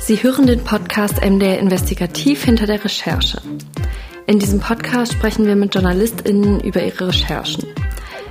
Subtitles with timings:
[0.00, 3.42] Sie hören den Podcast MDR Investigativ hinter der Recherche.
[4.26, 7.64] In diesem Podcast sprechen wir mit JournalistInnen über ihre Recherchen.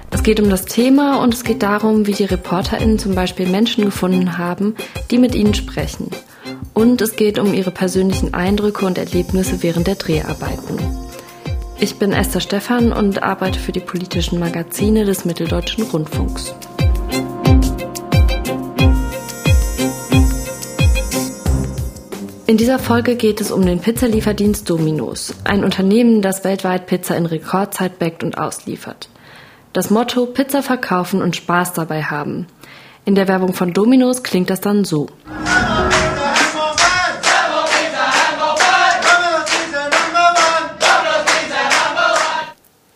[0.09, 3.85] Es geht um das Thema und es geht darum, wie die ReporterInnen zum Beispiel Menschen
[3.85, 4.75] gefunden haben,
[5.11, 6.09] die mit ihnen sprechen.
[6.73, 10.79] Und es geht um ihre persönlichen Eindrücke und Erlebnisse während der Dreharbeiten.
[11.79, 16.55] Ich bin Esther Stephan und arbeite für die politischen Magazine des Mitteldeutschen Rundfunks.
[22.47, 27.25] In dieser Folge geht es um den Pizzalieferdienst Domino's, ein Unternehmen, das weltweit Pizza in
[27.25, 29.09] Rekordzeit backt und ausliefert.
[29.73, 32.47] Das Motto Pizza verkaufen und Spaß dabei haben.
[33.03, 35.07] In der Werbung von Domino's klingt das dann so.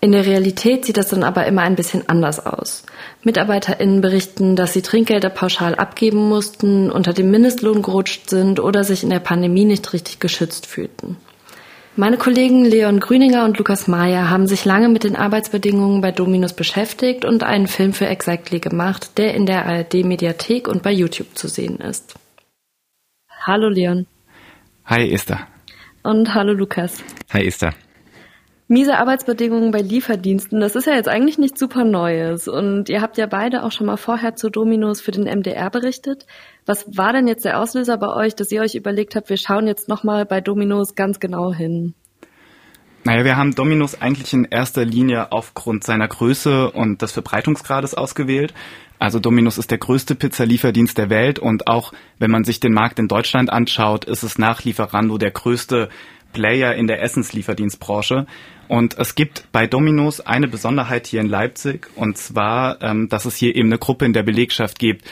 [0.03, 2.83] In der Realität sieht das dann aber immer ein bisschen anders aus.
[3.23, 9.03] MitarbeiterInnen berichten, dass sie Trinkgelder pauschal abgeben mussten, unter dem Mindestlohn gerutscht sind oder sich
[9.03, 11.17] in der Pandemie nicht richtig geschützt fühlten.
[11.95, 16.53] Meine Kollegen Leon Grüninger und Lukas Mayer haben sich lange mit den Arbeitsbedingungen bei Dominus
[16.53, 21.47] beschäftigt und einen Film für Exactly gemacht, der in der ARD-Mediathek und bei YouTube zu
[21.47, 22.15] sehen ist.
[23.45, 24.07] Hallo Leon.
[24.85, 25.47] Hi Esther.
[26.01, 27.03] Und hallo Lukas.
[27.31, 27.75] Hi Esther
[28.71, 32.47] miese Arbeitsbedingungen bei Lieferdiensten, das ist ja jetzt eigentlich nichts super Neues.
[32.47, 36.25] Und ihr habt ja beide auch schon mal vorher zu Dominos für den MDR berichtet.
[36.65, 39.67] Was war denn jetzt der Auslöser bei euch, dass ihr euch überlegt habt, wir schauen
[39.67, 41.93] jetzt nochmal bei Dominos ganz genau hin?
[43.03, 48.53] Naja, wir haben Dominos eigentlich in erster Linie aufgrund seiner Größe und des Verbreitungsgrades ausgewählt.
[48.99, 52.99] Also Dominos ist der größte Pizzalieferdienst der Welt und auch wenn man sich den Markt
[52.99, 55.89] in Deutschland anschaut, ist es nach Lieferando der größte
[56.31, 58.25] Player in der Essenslieferdienstbranche.
[58.71, 63.35] Und es gibt bei Domino's eine Besonderheit hier in Leipzig, und zwar, ähm, dass es
[63.35, 65.03] hier eben eine Gruppe in der Belegschaft gibt,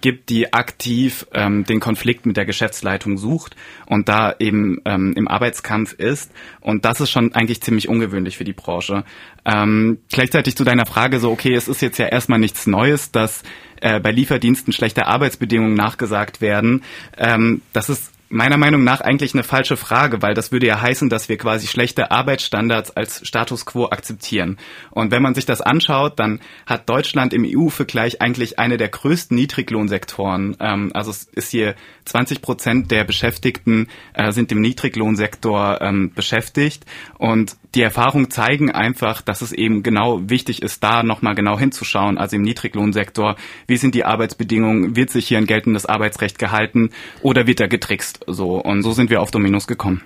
[0.00, 5.28] gibt, die aktiv ähm, den Konflikt mit der Geschäftsleitung sucht und da eben ähm, im
[5.28, 6.32] Arbeitskampf ist.
[6.62, 9.04] Und das ist schon eigentlich ziemlich ungewöhnlich für die Branche.
[9.44, 13.42] Ähm, gleichzeitig zu deiner Frage so, okay, es ist jetzt ja erstmal nichts Neues, dass
[13.82, 16.82] äh, bei Lieferdiensten schlechte Arbeitsbedingungen nachgesagt werden.
[17.18, 21.08] Ähm, das ist meiner Meinung nach eigentlich eine falsche Frage, weil das würde ja heißen,
[21.10, 24.56] dass wir quasi schlechte Arbeitsstandards als Status quo akzeptieren.
[24.90, 29.36] Und wenn man sich das anschaut, dann hat Deutschland im EU-Vergleich eigentlich eine der größten
[29.36, 30.56] Niedriglohnsektoren.
[30.60, 31.74] Ähm, also es ist hier
[32.06, 36.86] 20 Prozent der Beschäftigten äh, sind im Niedriglohnsektor ähm, beschäftigt.
[37.18, 42.18] Und die Erfahrungen zeigen einfach, dass es eben genau wichtig ist, da nochmal genau hinzuschauen,
[42.18, 46.90] also im Niedriglohnsektor, wie sind die Arbeitsbedingungen, wird sich hier ein geltendes Arbeitsrecht gehalten
[47.22, 48.20] oder wird er getrickst?
[48.26, 48.56] So.
[48.56, 50.02] Und so sind wir auf Dominus gekommen.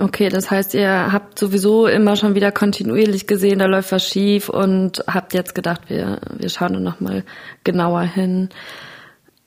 [0.00, 4.48] Okay, das heißt, ihr habt sowieso immer schon wieder kontinuierlich gesehen, da läuft was schief
[4.48, 7.24] und habt jetzt gedacht, wir, wir schauen da nochmal
[7.64, 8.48] genauer hin.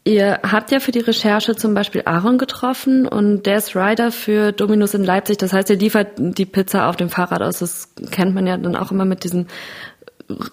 [0.03, 4.51] Ihr habt ja für die Recherche zum Beispiel Aaron getroffen und der ist Rider für
[4.51, 5.37] Dominus in Leipzig.
[5.37, 7.59] Das heißt, er liefert die Pizza auf dem Fahrrad aus.
[7.59, 9.47] Das kennt man ja dann auch immer mit diesen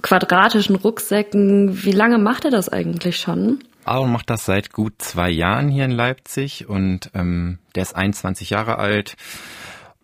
[0.02, 1.82] quadratischen Rucksäcken.
[1.82, 3.60] Wie lange macht er das eigentlich schon?
[3.84, 8.50] Aaron macht das seit gut zwei Jahren hier in Leipzig und ähm, der ist 21
[8.50, 9.16] Jahre alt.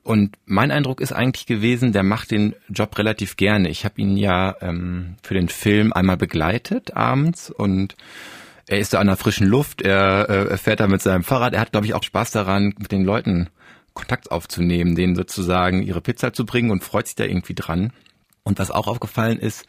[0.03, 3.69] Und mein Eindruck ist eigentlich gewesen, der macht den Job relativ gerne.
[3.69, 7.95] Ich habe ihn ja ähm, für den Film einmal begleitet abends und
[8.67, 11.61] er ist da an der frischen Luft, er, äh, fährt da mit seinem Fahrrad, er
[11.61, 13.49] hat, glaube ich, auch Spaß daran, mit den Leuten
[13.93, 17.93] Kontakt aufzunehmen, denen sozusagen ihre Pizza zu bringen und freut sich da irgendwie dran.
[18.43, 19.67] Und was auch aufgefallen ist,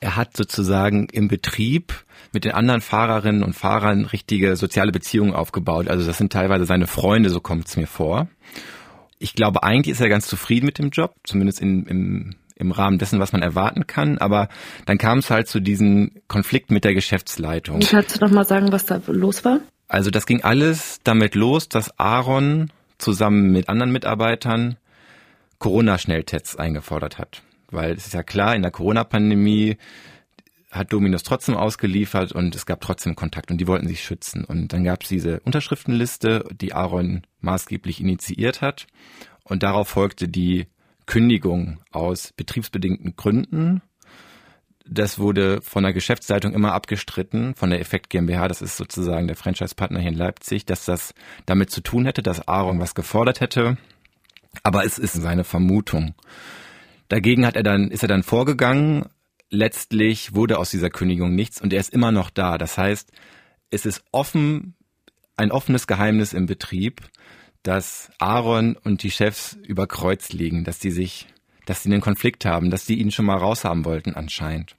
[0.00, 5.88] er hat sozusagen im Betrieb mit den anderen Fahrerinnen und Fahrern richtige soziale Beziehungen aufgebaut.
[5.88, 8.28] Also das sind teilweise seine Freunde, so kommt es mir vor.
[9.20, 12.98] Ich glaube, eigentlich ist er ganz zufrieden mit dem Job, zumindest in, im im Rahmen
[12.98, 14.18] dessen, was man erwarten kann.
[14.18, 14.48] Aber
[14.86, 17.80] dann kam es halt zu diesem Konflikt mit der Geschäftsleitung.
[17.80, 19.60] Kannst du noch mal sagen, was da los war?
[19.88, 24.76] Also das ging alles damit los, dass Aaron zusammen mit anderen Mitarbeitern
[25.58, 27.42] Corona-Schnelltests eingefordert hat.
[27.70, 29.76] Weil es ist ja klar, in der Corona-Pandemie
[30.72, 34.44] hat Dominus trotzdem ausgeliefert und es gab trotzdem Kontakt und die wollten sich schützen.
[34.44, 38.86] Und dann gab es diese Unterschriftenliste, die Aaron maßgeblich initiiert hat.
[39.44, 40.66] Und darauf folgte die
[41.12, 43.82] Kündigung aus betriebsbedingten Gründen.
[44.86, 49.36] Das wurde von der Geschäftsleitung immer abgestritten, von der Effekt GmbH, das ist sozusagen der
[49.36, 51.12] Franchise-Partner hier in Leipzig, dass das
[51.44, 53.76] damit zu tun hätte, dass Aaron was gefordert hätte.
[54.62, 56.14] Aber es ist seine Vermutung.
[57.08, 59.04] Dagegen hat er dann, ist er dann vorgegangen.
[59.50, 62.56] Letztlich wurde aus dieser Kündigung nichts und er ist immer noch da.
[62.56, 63.12] Das heißt,
[63.68, 64.76] es ist offen,
[65.36, 67.02] ein offenes Geheimnis im Betrieb,
[67.62, 71.26] dass Aaron und die Chefs über Kreuz liegen, dass die sich,
[71.66, 74.76] dass sie einen Konflikt haben, dass die ihn schon mal raushaben wollten anscheinend.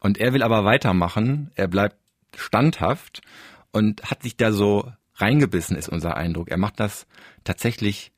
[0.00, 1.96] Und er will aber weitermachen, er bleibt
[2.36, 3.22] standhaft
[3.70, 6.50] und hat sich da so reingebissen, ist unser Eindruck.
[6.50, 7.06] Er macht das
[7.44, 8.12] tatsächlich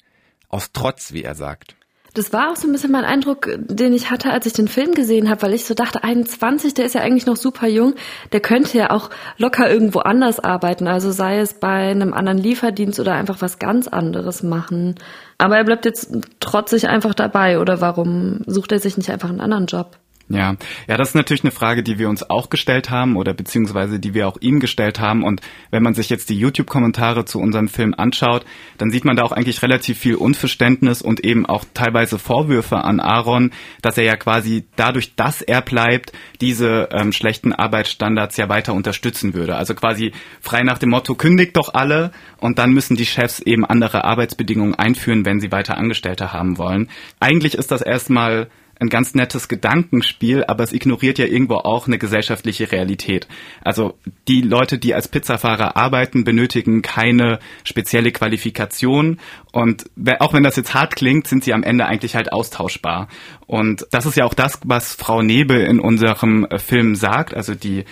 [0.49, 1.76] aus Trotz, wie er sagt.
[2.17, 4.95] Das war auch so ein bisschen mein Eindruck, den ich hatte, als ich den Film
[4.95, 7.93] gesehen habe, weil ich so dachte, 21, der ist ja eigentlich noch super jung,
[8.33, 12.99] der könnte ja auch locker irgendwo anders arbeiten, also sei es bei einem anderen Lieferdienst
[13.01, 14.95] oder einfach was ganz anderes machen.
[15.37, 16.11] Aber er bleibt jetzt
[16.41, 19.99] trotzig einfach dabei oder warum sucht er sich nicht einfach einen anderen Job?
[20.29, 20.57] Ja,
[20.89, 24.13] ja, das ist natürlich eine Frage, die wir uns auch gestellt haben oder beziehungsweise die
[24.13, 25.23] wir auch ihm gestellt haben.
[25.23, 25.41] Und
[25.71, 28.45] wenn man sich jetzt die YouTube-Kommentare zu unserem Film anschaut,
[28.77, 32.99] dann sieht man da auch eigentlich relativ viel Unverständnis und eben auch teilweise Vorwürfe an
[32.99, 33.53] Aaron,
[33.83, 39.33] dass er ja quasi dadurch, dass er bleibt, diese ähm, schlechten Arbeitsstandards ja weiter unterstützen
[39.33, 39.55] würde.
[39.55, 43.65] Also quasi frei nach dem Motto, kündigt doch alle und dann müssen die Chefs eben
[43.65, 46.89] andere Arbeitsbedingungen einführen, wenn sie weiter Angestellte haben wollen.
[47.21, 51.99] Eigentlich ist das erstmal ein ganz nettes Gedankenspiel, aber es ignoriert ja irgendwo auch eine
[51.99, 53.27] gesellschaftliche Realität.
[53.63, 59.19] Also die Leute, die als Pizzafahrer arbeiten, benötigen keine spezielle Qualifikation
[59.53, 59.87] und
[60.19, 63.09] auch wenn das jetzt hart klingt, sind sie am Ende eigentlich halt austauschbar.
[63.47, 67.55] Und das ist ja auch das, was Frau Nebel in unserem äh, Film sagt, also
[67.55, 67.85] die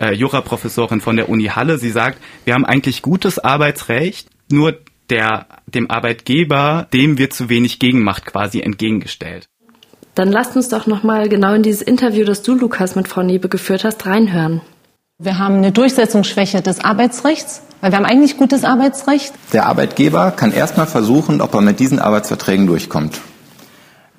[0.00, 1.78] äh, Juraprofessorin von der Uni Halle.
[1.78, 4.78] Sie sagt, wir haben eigentlich gutes Arbeitsrecht, nur
[5.10, 9.46] der, dem Arbeitgeber, dem wird zu wenig Gegenmacht quasi entgegengestellt.
[10.14, 13.48] Dann lasst uns doch nochmal genau in dieses Interview, das du, Lukas, mit Frau Niebe
[13.48, 14.60] geführt hast, reinhören.
[15.18, 19.32] Wir haben eine Durchsetzungsschwäche des Arbeitsrechts, weil wir haben eigentlich gutes Arbeitsrecht.
[19.52, 23.20] Der Arbeitgeber kann erstmal versuchen, ob er mit diesen Arbeitsverträgen durchkommt.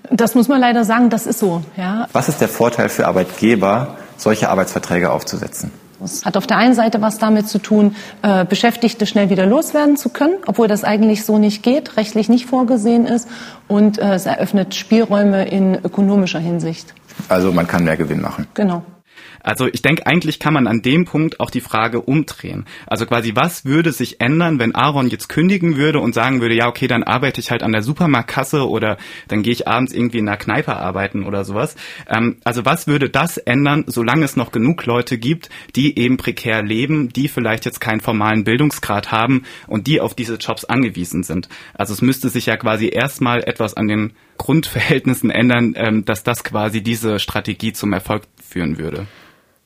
[0.10, 1.64] Das muss man leider sagen, das ist so.
[1.78, 2.08] Ja.
[2.14, 5.72] Was ist der Vorteil für Arbeitgeber, solche Arbeitsverträge aufzusetzen?
[6.04, 9.98] Es hat auf der einen Seite was damit zu tun, äh, Beschäftigte schnell wieder loswerden
[9.98, 13.28] zu können, obwohl das eigentlich so nicht geht, rechtlich nicht vorgesehen ist.
[13.68, 16.94] Und äh, es eröffnet Spielräume in ökonomischer Hinsicht.
[17.30, 18.48] Also man kann mehr Gewinn machen.
[18.54, 18.84] Genau.
[19.44, 22.66] Also ich denke, eigentlich kann man an dem Punkt auch die Frage umdrehen.
[22.88, 26.68] Also quasi, was würde sich ändern, wenn Aaron jetzt kündigen würde und sagen würde, ja,
[26.68, 28.98] okay, dann arbeite ich halt an der Supermarktkasse oder
[29.28, 31.76] dann gehe ich abends irgendwie in einer Kneipe arbeiten oder sowas.
[32.08, 36.64] Ähm, also was würde das ändern, solange es noch genug Leute gibt, die eben prekär
[36.64, 41.50] leben, die vielleicht jetzt keinen formalen Bildungsgrad haben und die auf diese Jobs angewiesen sind.
[41.74, 46.44] Also es müsste sich ja quasi erstmal etwas an den Grundverhältnissen ändern, ähm, dass das
[46.44, 49.06] quasi diese Strategie zum Erfolg führen würde.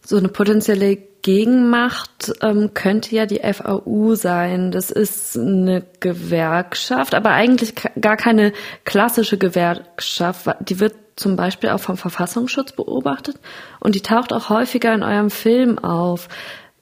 [0.09, 4.71] So eine potenzielle Gegenmacht ähm, könnte ja die FAU sein.
[4.71, 8.53] Das ist eine Gewerkschaft, aber eigentlich gar keine
[8.85, 10.47] klassische Gewerkschaft.
[10.61, 13.37] Die wird zum Beispiel auch vom Verfassungsschutz beobachtet
[13.81, 16.29] und die taucht auch häufiger in eurem Film auf.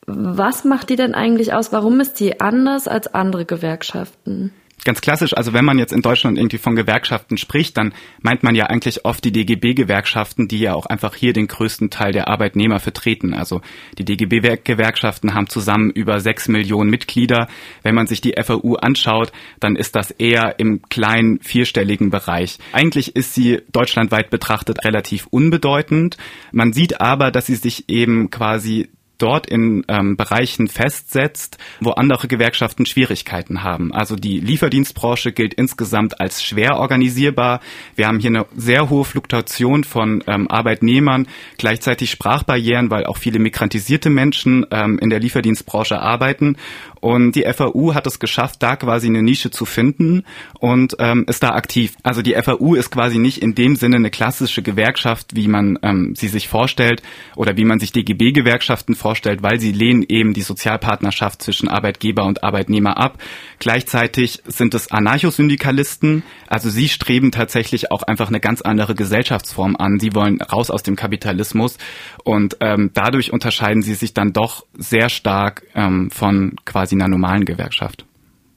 [0.05, 1.71] Was macht die denn eigentlich aus?
[1.71, 4.53] Warum ist die anders als andere Gewerkschaften?
[4.83, 8.55] Ganz klassisch, also wenn man jetzt in Deutschland irgendwie von Gewerkschaften spricht, dann meint man
[8.55, 12.79] ja eigentlich oft die DGB-Gewerkschaften, die ja auch einfach hier den größten Teil der Arbeitnehmer
[12.79, 13.33] vertreten.
[13.33, 13.61] Also
[13.97, 17.47] die DGB-Gewerkschaften haben zusammen über sechs Millionen Mitglieder.
[17.83, 22.59] Wenn man sich die FAU anschaut, dann ist das eher im kleinen vierstelligen Bereich.
[22.71, 26.17] Eigentlich ist sie deutschlandweit betrachtet relativ unbedeutend.
[26.51, 32.27] Man sieht aber, dass sie sich eben quasi dort in ähm, Bereichen festsetzt, wo andere
[32.27, 33.93] Gewerkschaften Schwierigkeiten haben.
[33.93, 37.61] Also die Lieferdienstbranche gilt insgesamt als schwer organisierbar.
[37.95, 41.27] Wir haben hier eine sehr hohe Fluktuation von ähm, Arbeitnehmern,
[41.57, 46.57] gleichzeitig Sprachbarrieren, weil auch viele migrantisierte Menschen ähm, in der Lieferdienstbranche arbeiten.
[47.05, 50.23] Und die FAU hat es geschafft, da quasi eine Nische zu finden
[50.59, 51.93] und ähm, ist da aktiv.
[52.01, 56.15] Also die FAU ist quasi nicht in dem Sinne eine klassische Gewerkschaft, wie man ähm,
[56.15, 57.03] sie sich vorstellt
[57.35, 62.43] oder wie man sich DGB-Gewerkschaften vorstellt, weil sie lehnen eben die Sozialpartnerschaft zwischen Arbeitgeber und
[62.43, 63.21] Arbeitnehmer ab.
[63.59, 69.99] Gleichzeitig sind es Anarchosyndikalisten, also sie streben tatsächlich auch einfach eine ganz andere Gesellschaftsform an.
[69.99, 71.77] Sie wollen raus aus dem Kapitalismus
[72.23, 77.45] und ähm, dadurch unterscheiden sie sich dann doch sehr stark ähm, von quasi einer normalen
[77.45, 78.05] Gewerkschaft.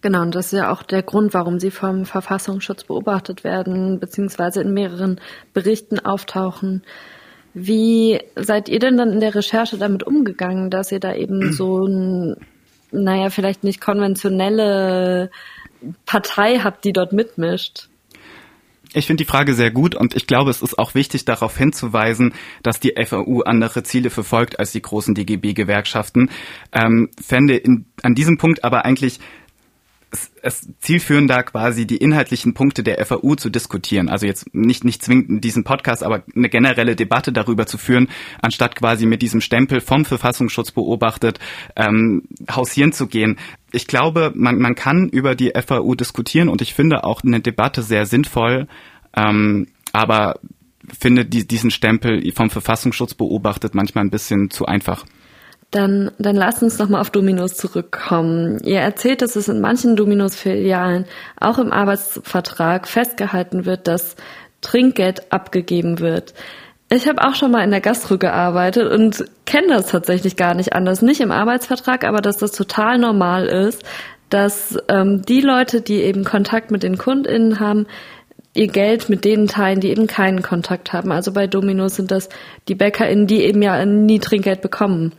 [0.01, 4.61] Genau, und das ist ja auch der Grund, warum sie vom Verfassungsschutz beobachtet werden, beziehungsweise
[4.61, 5.21] in mehreren
[5.53, 6.83] Berichten auftauchen.
[7.53, 11.85] Wie seid ihr denn dann in der Recherche damit umgegangen, dass ihr da eben so
[11.85, 12.37] ein,
[12.93, 15.31] naja, vielleicht nicht konventionelle
[16.07, 17.88] Partei habt, die dort mitmischt?
[18.95, 22.33] Ich finde die Frage sehr gut und ich glaube, es ist auch wichtig, darauf hinzuweisen,
[22.63, 26.31] dass die FAU andere Ziele verfolgt als die großen DGB-Gewerkschaften.
[26.73, 29.21] Ähm, fände in, an diesem Punkt aber eigentlich
[30.11, 34.09] es, es zielführender quasi die inhaltlichen Punkte der FAU zu diskutieren.
[34.09, 38.09] Also jetzt nicht, nicht zwingend diesen Podcast, aber eine generelle Debatte darüber zu führen,
[38.41, 41.39] anstatt quasi mit diesem Stempel vom Verfassungsschutz beobachtet
[41.77, 43.39] ähm, hausieren zu gehen.
[43.73, 47.83] Ich glaube, man, man kann über die FAU diskutieren und ich finde auch eine Debatte
[47.83, 48.67] sehr sinnvoll,
[49.15, 50.41] ähm, aber
[50.99, 55.05] finde die, diesen Stempel vom Verfassungsschutz beobachtet manchmal ein bisschen zu einfach.
[55.71, 58.59] Dann, dann lasst uns nochmal auf Dominos zurückkommen.
[58.65, 61.05] Ihr erzählt, dass es in manchen Dominos-Filialen
[61.39, 64.17] auch im Arbeitsvertrag festgehalten wird, dass
[64.63, 66.33] Trinkgeld abgegeben wird.
[66.91, 70.73] Ich habe auch schon mal in der Gastro gearbeitet und kenne das tatsächlich gar nicht
[70.73, 71.03] anders.
[71.03, 73.85] Nicht im Arbeitsvertrag, aber dass das total normal ist,
[74.31, 77.87] dass ähm, die Leute, die eben Kontakt mit den KundInnen haben,
[78.55, 81.13] ihr Geld mit denen teilen, die eben keinen Kontakt haben.
[81.13, 82.31] Also bei Dominos sind das
[82.69, 85.13] die BäckerInnen, die eben ja nie Trinkgeld bekommen.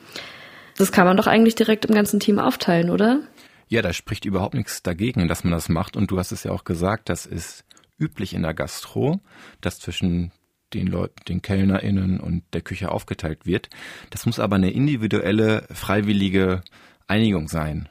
[0.78, 3.20] Das kann man doch eigentlich direkt im ganzen Team aufteilen, oder?
[3.68, 5.96] Ja, da spricht überhaupt nichts dagegen, dass man das macht.
[5.96, 7.64] Und du hast es ja auch gesagt, das ist
[8.00, 9.20] üblich in der Gastro,
[9.62, 10.32] dass zwischen
[10.74, 13.70] den Leuten, den KellnerInnen und der Küche aufgeteilt wird.
[14.10, 16.62] Das muss aber eine individuelle, freiwillige
[17.08, 17.90] Einigung sein.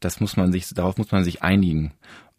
[0.00, 1.92] Das muss man sich, darauf muss man sich einigen.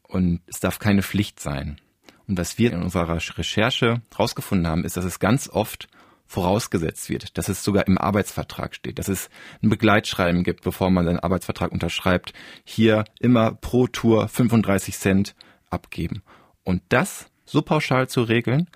[0.04, 1.80] Und es darf keine Pflicht sein.
[2.28, 5.88] Und was wir in unserer Recherche herausgefunden haben, ist, dass es ganz oft
[6.28, 9.30] vorausgesetzt wird, dass es sogar im Arbeitsvertrag steht, dass es
[9.62, 15.36] ein Begleitschreiben gibt, bevor man seinen Arbeitsvertrag unterschreibt, hier immer pro Tour 35 Cent
[15.70, 16.24] abgeben.
[16.64, 18.68] Und das so pauschal zu regeln,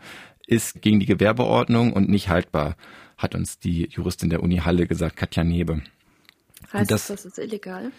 [0.50, 2.76] ist gegen die Gewerbeordnung und nicht haltbar,
[3.18, 5.82] hat uns die Juristin der Uni Halle gesagt, Katja Nebe.
[6.74, 7.92] Heißt das, das ist illegal?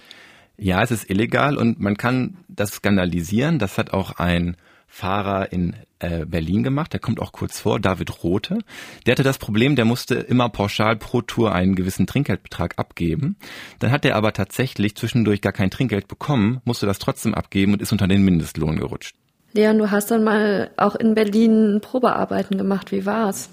[0.57, 3.59] Ja, es ist illegal und man kann das skandalisieren.
[3.59, 8.25] Das hat auch ein Fahrer in äh, Berlin gemacht, der kommt auch kurz vor, David
[8.25, 8.59] Rote.
[9.07, 13.37] Der hatte das Problem, der musste immer pauschal pro Tour einen gewissen Trinkgeldbetrag abgeben.
[13.79, 17.83] Dann hat er aber tatsächlich zwischendurch gar kein Trinkgeld bekommen, musste das trotzdem abgeben und
[17.83, 19.15] ist unter den Mindestlohn gerutscht.
[19.53, 22.93] Leon, du hast dann mal auch in Berlin Probearbeiten gemacht.
[22.93, 23.51] Wie war's?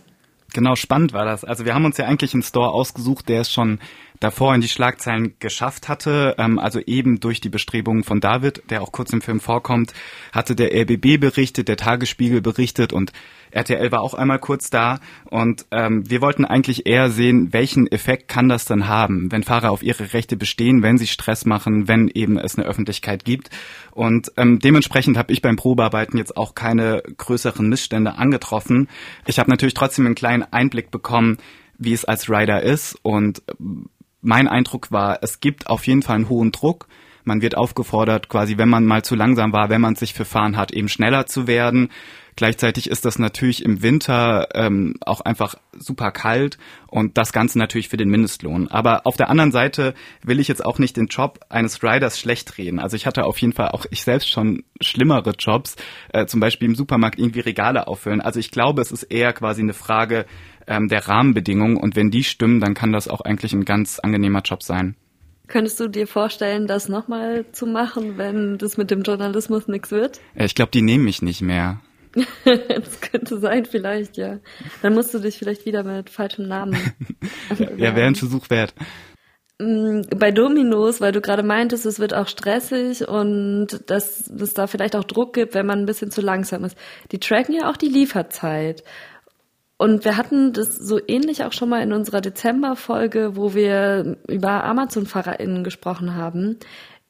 [0.53, 1.43] Genau, spannend war das.
[1.43, 3.79] Also wir haben uns ja eigentlich einen Store ausgesucht, der es schon
[4.19, 6.35] davor in die Schlagzeilen geschafft hatte.
[6.37, 9.93] Ähm, also eben durch die Bestrebungen von David, der auch kurz im Film vorkommt,
[10.31, 13.11] hatte der RBB berichtet, der Tagesspiegel berichtet und
[13.51, 14.99] RTL war auch einmal kurz da.
[15.25, 19.71] Und ähm, wir wollten eigentlich eher sehen, welchen Effekt kann das dann haben, wenn Fahrer
[19.71, 23.49] auf ihre Rechte bestehen, wenn sie Stress machen, wenn eben es eine Öffentlichkeit gibt.
[23.91, 28.89] Und ähm, dementsprechend habe ich beim Probearbeiten jetzt auch keine größeren Missstände angetroffen.
[29.25, 31.37] Ich habe natürlich trotzdem einen kleinen Einblick bekommen,
[31.77, 33.43] wie es als Rider ist und
[34.27, 36.87] mein Eindruck war, es gibt auf jeden Fall einen hohen Druck.
[37.23, 40.71] Man wird aufgefordert, quasi, wenn man mal zu langsam war, wenn man sich verfahren hat,
[40.71, 41.89] eben schneller zu werden.
[42.35, 47.89] Gleichzeitig ist das natürlich im Winter ähm, auch einfach super kalt und das Ganze natürlich
[47.89, 48.67] für den Mindestlohn.
[48.67, 52.57] Aber auf der anderen Seite will ich jetzt auch nicht den Job eines Riders schlecht
[52.57, 52.79] reden.
[52.79, 55.77] Also ich hatte auf jeden Fall auch ich selbst schon schlimmere Jobs,
[56.13, 58.21] äh, zum Beispiel im Supermarkt irgendwie Regale auffüllen.
[58.21, 60.25] Also ich glaube, es ist eher quasi eine Frage
[60.67, 64.41] ähm, der Rahmenbedingungen und wenn die stimmen, dann kann das auch eigentlich ein ganz angenehmer
[64.41, 64.95] Job sein.
[65.47, 70.19] Könntest du dir vorstellen, das nochmal zu machen, wenn das mit dem Journalismus nichts wird?
[70.35, 71.79] Äh, ich glaube, die nehmen mich nicht mehr.
[72.43, 74.39] das könnte sein, vielleicht, ja.
[74.81, 76.77] Dann musst du dich vielleicht wieder mit falschem Namen.
[77.77, 78.73] ja, wäre ein Versuch wert.
[79.59, 84.67] Mm, bei Dominos, weil du gerade meintest, es wird auch stressig und dass es da
[84.67, 86.77] vielleicht auch Druck gibt, wenn man ein bisschen zu langsam ist.
[87.11, 88.83] Die tracken ja auch die Lieferzeit.
[89.77, 94.63] Und wir hatten das so ähnlich auch schon mal in unserer Dezember-Folge, wo wir über
[94.63, 96.57] Amazon-FahrerInnen gesprochen haben.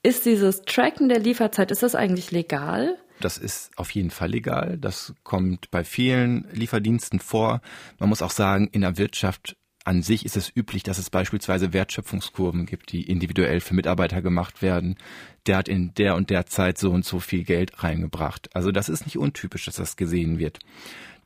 [0.03, 2.97] Ist dieses Tracken der Lieferzeit, ist das eigentlich legal?
[3.19, 4.77] Das ist auf jeden Fall legal.
[4.79, 7.61] Das kommt bei vielen Lieferdiensten vor.
[7.99, 9.55] Man muss auch sagen, in der Wirtschaft
[9.85, 14.61] an sich ist es üblich, dass es beispielsweise Wertschöpfungskurven gibt, die individuell für Mitarbeiter gemacht
[14.61, 14.97] werden.
[15.47, 18.53] Der hat in der und der Zeit so und so viel Geld reingebracht.
[18.53, 20.59] Also das ist nicht untypisch, dass das gesehen wird.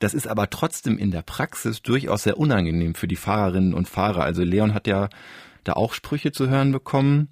[0.02, 4.24] Das ist aber trotzdem in der Praxis durchaus sehr unangenehm für die Fahrerinnen und Fahrer.
[4.24, 5.10] Also Leon hat ja
[5.64, 7.30] da auch Sprüche zu hören bekommen.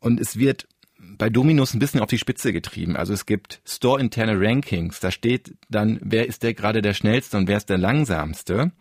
[0.00, 0.68] Und es wird
[0.98, 2.94] bei Dominos ein bisschen auf die Spitze getrieben.
[2.94, 5.00] Also es gibt store-interne Rankings.
[5.00, 8.72] Da steht dann, wer ist der gerade der schnellste und wer ist der langsamste.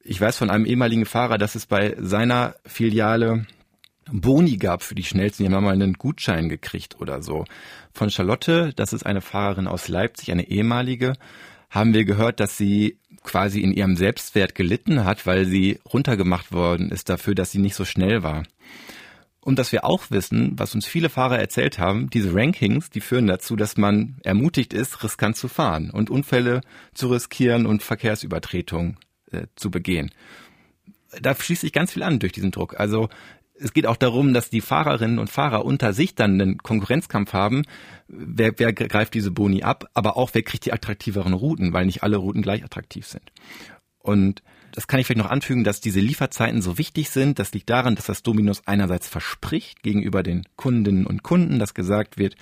[0.00, 3.46] Ich weiß von einem ehemaligen Fahrer, dass es bei seiner Filiale
[4.10, 5.44] Boni gab für die schnellsten.
[5.44, 7.44] Die haben mal einen Gutschein gekriegt oder so.
[7.92, 11.12] Von Charlotte, das ist eine Fahrerin aus Leipzig, eine ehemalige,
[11.70, 16.90] haben wir gehört, dass sie quasi in ihrem Selbstwert gelitten hat, weil sie runtergemacht worden
[16.90, 18.44] ist dafür, dass sie nicht so schnell war.
[19.40, 23.26] Und dass wir auch wissen, was uns viele Fahrer erzählt haben, diese Rankings, die führen
[23.26, 26.60] dazu, dass man ermutigt ist, riskant zu fahren und Unfälle
[26.92, 28.98] zu riskieren und Verkehrsübertretungen
[29.30, 30.10] äh, zu begehen.
[31.22, 32.78] Da schließt sich ganz viel an durch diesen Druck.
[32.78, 33.08] Also
[33.60, 37.62] es geht auch darum, dass die Fahrerinnen und Fahrer unter sich dann einen Konkurrenzkampf haben.
[38.06, 42.02] Wer, wer greift diese Boni ab, aber auch wer kriegt die attraktiveren Routen, weil nicht
[42.02, 43.32] alle Routen gleich attraktiv sind.
[43.98, 47.38] Und das kann ich vielleicht noch anfügen, dass diese Lieferzeiten so wichtig sind.
[47.38, 52.18] Das liegt daran, dass das Dominus einerseits verspricht gegenüber den Kundinnen und Kunden, dass gesagt
[52.18, 52.36] wird,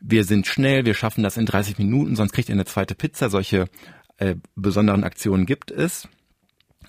[0.00, 3.30] wir sind schnell, wir schaffen das in 30 Minuten, sonst kriegt ihr eine zweite Pizza.
[3.30, 3.66] Solche
[4.18, 6.08] äh, besonderen Aktionen gibt es.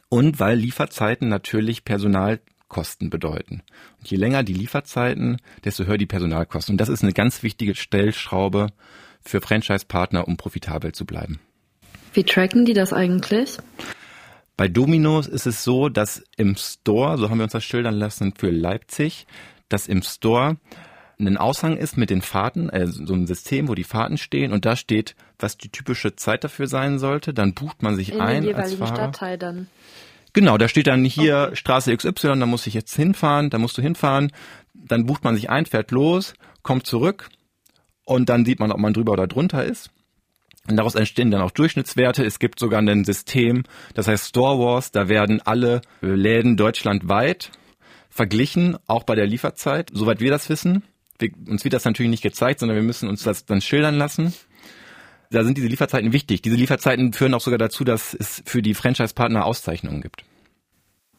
[0.10, 3.62] Und weil Lieferzeiten natürlich Personal Personalkosten bedeuten.
[4.00, 6.74] Und je länger die Lieferzeiten, desto höher die Personalkosten.
[6.74, 8.68] Und das ist eine ganz wichtige Stellschraube
[9.22, 11.40] für Franchise-Partner, um profitabel zu bleiben.
[12.14, 13.58] Wie tracken die das eigentlich?
[14.58, 18.34] Bei Domino's ist es so, dass im Store, so haben wir uns das schildern lassen
[18.38, 19.28] für Leipzig,
[19.68, 20.58] dass im Store
[21.18, 24.66] ein Aushang ist mit den Fahrten, äh, so ein System, wo die Fahrten stehen und
[24.66, 27.34] da steht, was die typische Zeit dafür sein sollte.
[27.34, 28.96] Dann bucht man sich In ein als Fahrer.
[28.96, 29.68] Stadtteil dann.
[30.36, 33.82] Genau, da steht dann hier Straße XY, da muss ich jetzt hinfahren, da musst du
[33.82, 34.34] hinfahren.
[34.74, 37.30] Dann bucht man sich ein, fährt los, kommt zurück
[38.04, 39.92] und dann sieht man, ob man drüber oder drunter ist.
[40.68, 42.26] Und daraus entstehen dann auch Durchschnittswerte.
[42.26, 43.64] Es gibt sogar ein System,
[43.94, 47.52] das heißt Store Wars, da werden alle Läden deutschlandweit
[48.10, 50.84] verglichen, auch bei der Lieferzeit, soweit wir das wissen.
[51.18, 54.34] Wir, uns wird das natürlich nicht gezeigt, sondern wir müssen uns das dann schildern lassen.
[55.32, 56.42] Da sind diese Lieferzeiten wichtig.
[56.42, 60.24] Diese Lieferzeiten führen auch sogar dazu, dass es für die Franchise-Partner Auszeichnungen gibt.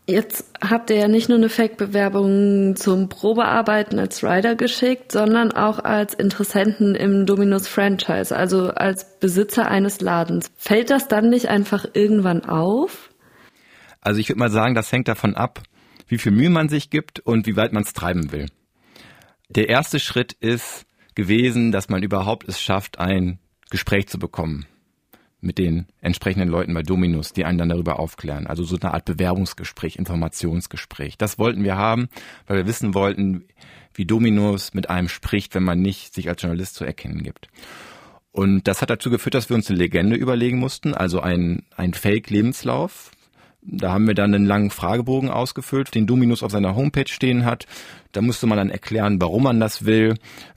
[0.08, 5.80] Jetzt habt ihr ja nicht nur eine Fake-Bewerbung zum Probearbeiten als Rider geschickt, sondern auch
[5.80, 10.52] als Interessenten im Dominus Franchise, also als Besitzer eines Ladens.
[10.56, 13.10] Fällt das dann nicht einfach irgendwann auf?
[14.00, 15.60] Also ich würde mal sagen, das hängt davon ab,
[16.06, 18.46] wie viel Mühe man sich gibt und wie weit man es treiben will.
[19.48, 20.86] Der erste Schritt ist
[21.16, 24.66] gewesen, dass man überhaupt es schafft, ein Gespräch zu bekommen
[25.40, 28.46] mit den entsprechenden Leuten bei Dominus, die einen dann darüber aufklären.
[28.46, 31.18] Also so eine Art Bewerbungsgespräch, Informationsgespräch.
[31.18, 32.08] Das wollten wir haben,
[32.46, 33.44] weil wir wissen wollten,
[33.94, 37.48] wie Dominus mit einem spricht, wenn man nicht sich als Journalist zu erkennen gibt.
[38.32, 41.94] Und das hat dazu geführt, dass wir uns eine Legende überlegen mussten, also ein, ein
[41.94, 43.10] Fake-Lebenslauf.
[43.68, 47.66] Da haben wir dann einen langen Fragebogen ausgefüllt, den Dominus auf seiner Homepage stehen hat.
[48.12, 50.14] Da musste man dann erklären, warum man das will,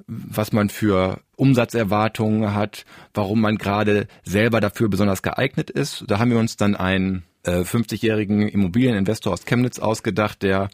[0.07, 6.05] was man für Umsatzerwartungen hat, warum man gerade selber dafür besonders geeignet ist.
[6.07, 10.69] Da haben wir uns dann einen äh, 50-jährigen Immobilieninvestor aus Chemnitz ausgedacht, der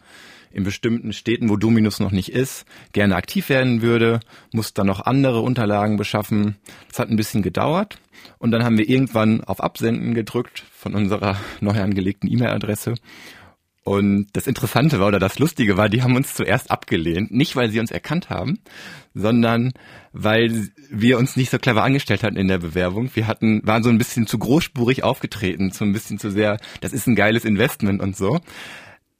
[0.56, 4.20] in bestimmten Städten, wo Dominus noch nicht ist, gerne aktiv werden würde,
[4.52, 6.56] muss dann noch andere Unterlagen beschaffen.
[6.88, 7.98] Das hat ein bisschen gedauert
[8.38, 12.94] und dann haben wir irgendwann auf Absenden gedrückt von unserer neu angelegten E-Mail-Adresse.
[13.84, 17.70] Und das Interessante war oder das Lustige war, die haben uns zuerst abgelehnt, nicht weil
[17.70, 18.58] sie uns erkannt haben,
[19.14, 19.74] sondern
[20.12, 23.10] weil wir uns nicht so clever angestellt hatten in der Bewerbung.
[23.14, 26.94] Wir hatten, waren so ein bisschen zu großspurig aufgetreten, so ein bisschen zu sehr, das
[26.94, 28.40] ist ein geiles Investment und so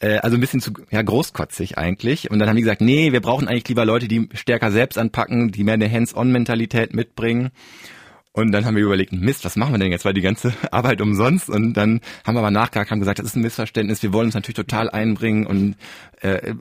[0.00, 2.30] äh, also ein bisschen zu ja, großkotzig eigentlich.
[2.30, 5.52] Und dann haben die gesagt, nee, wir brauchen eigentlich lieber Leute, die stärker selbst anpacken,
[5.52, 7.50] die mehr eine Hands-on-Mentalität mitbringen.
[8.36, 10.04] Und dann haben wir überlegt, Mist, was machen wir denn jetzt?
[10.04, 11.48] Weil die ganze Arbeit umsonst.
[11.48, 14.02] Und dann haben wir aber nachgehakt, haben gesagt, das ist ein Missverständnis.
[14.02, 15.76] Wir wollen uns natürlich total einbringen und
[16.20, 16.52] äh,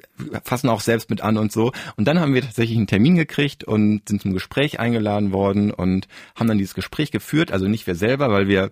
[0.45, 1.73] fassen auch selbst mit an und so.
[1.97, 6.07] Und dann haben wir tatsächlich einen Termin gekriegt und sind zum Gespräch eingeladen worden und
[6.35, 7.51] haben dann dieses Gespräch geführt.
[7.51, 8.71] Also nicht wir selber, weil wir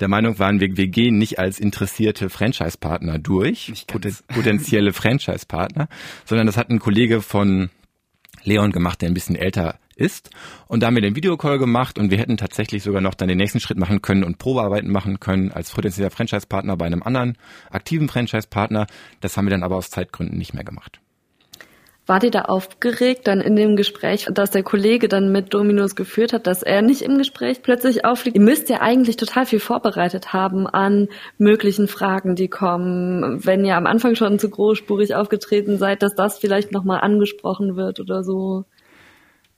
[0.00, 5.88] der Meinung waren, wir, wir gehen nicht als interessierte Franchise-Partner durch, poten potenzielle Franchise-Partner,
[6.24, 7.70] sondern das hat ein Kollege von
[8.42, 10.30] Leon gemacht, der ein bisschen älter ist.
[10.66, 13.36] Und da haben wir den Videocall gemacht und wir hätten tatsächlich sogar noch dann den
[13.36, 17.36] nächsten Schritt machen können und Probearbeiten machen können als potenzieller Franchise-Partner bei einem anderen
[17.70, 18.86] aktiven Franchise-Partner.
[19.20, 21.00] Das haben wir dann aber aus Zeitgründen nicht mehr gemacht.
[22.10, 26.32] Wart ihr da aufgeregt dann in dem Gespräch, dass der Kollege dann mit Dominos geführt
[26.32, 28.36] hat, dass er nicht im Gespräch plötzlich auffliegt?
[28.36, 31.06] Ihr müsst ja eigentlich total viel vorbereitet haben an
[31.38, 33.46] möglichen Fragen, die kommen.
[33.46, 38.00] Wenn ihr am Anfang schon zu großspurig aufgetreten seid, dass das vielleicht nochmal angesprochen wird
[38.00, 38.64] oder so.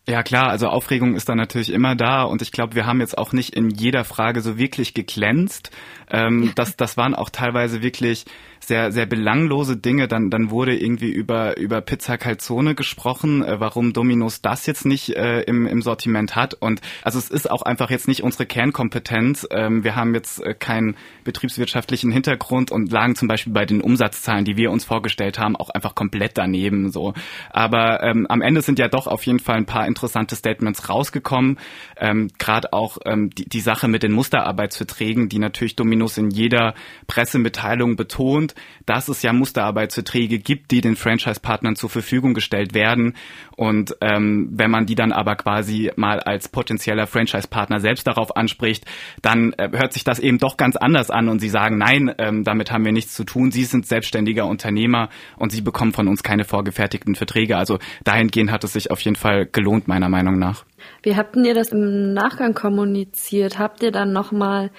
[0.07, 3.17] Ja klar, also Aufregung ist da natürlich immer da und ich glaube, wir haben jetzt
[3.17, 5.71] auch nicht in jeder Frage so wirklich geglänzt.
[6.11, 8.27] Ähm, das, das waren auch teilweise wirklich
[8.65, 10.09] sehr, sehr belanglose Dinge.
[10.09, 15.17] Dann, dann wurde irgendwie über, über Pizza Calzone gesprochen, äh, warum Dominos das jetzt nicht
[15.17, 16.55] äh, im, im Sortiment hat.
[16.55, 19.47] Und also es ist auch einfach jetzt nicht unsere Kernkompetenz.
[19.51, 24.45] Ähm, wir haben jetzt äh, keinen betriebswirtschaftlichen Hintergrund und lagen zum Beispiel bei den Umsatzzahlen,
[24.45, 26.91] die wir uns vorgestellt haben, auch einfach komplett daneben.
[26.93, 27.15] So.
[27.51, 31.59] Aber ähm, am Ende sind ja doch auf jeden Fall ein paar interessante Statements rausgekommen.
[31.97, 36.75] Ähm, Gerade auch ähm, die, die Sache mit den Musterarbeitsverträgen, die natürlich Dominos in jeder
[37.07, 38.52] Pressemitteilung betont,
[38.87, 43.15] dass es ja Musterarbeitsverträge gibt, die den Franchise-Partnern zur Verfügung gestellt werden.
[43.57, 48.85] Und ähm, wenn man die dann aber quasi mal als potenzieller Franchise-Partner selbst darauf anspricht,
[49.23, 52.45] dann äh, hört sich das eben doch ganz anders an und sie sagen, nein, ähm,
[52.45, 53.51] damit haben wir nichts zu tun.
[53.51, 57.57] Sie sind selbstständiger Unternehmer und sie bekommen von uns keine vorgefertigten Verträge.
[57.57, 60.65] Also dahingehend hat es sich auf jeden Fall gelohnt, meiner Meinung nach.
[61.03, 63.59] Wie habt ihr das im Nachgang kommuniziert?
[63.59, 64.71] Habt ihr dann nochmal